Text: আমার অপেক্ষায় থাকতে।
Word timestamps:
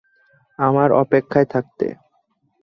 আমার 0.59 0.89
অপেক্ষায় 1.01 1.47
থাকতে। 1.53 1.87